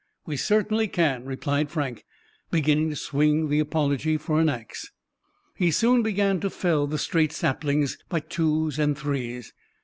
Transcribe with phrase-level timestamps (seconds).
[0.25, 2.05] "We certainly can," replied Frank,
[2.49, 4.91] beginning to swing the apology for an ax.
[5.53, 9.53] He soon began to fell the straight saplings by twos and threes.